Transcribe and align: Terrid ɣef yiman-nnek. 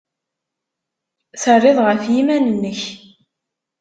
Terrid 1.41 1.77
ɣef 1.87 2.01
yiman-nnek. 2.13 2.81